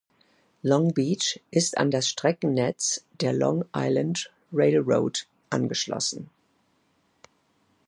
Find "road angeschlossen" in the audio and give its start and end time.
4.79-6.31